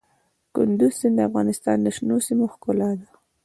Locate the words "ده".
2.99-3.07